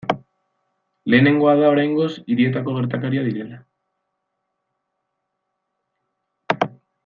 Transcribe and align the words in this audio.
Lehenengoa 1.13 1.53
da 1.59 1.67
oraingoz 1.73 2.07
hirietako 2.37 2.75
gertakaria 2.77 3.27
direla. 3.29 3.61